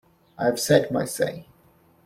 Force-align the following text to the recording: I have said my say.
I 0.35 0.45
have 0.45 0.59
said 0.59 0.89
my 0.89 1.05
say. 1.05 1.45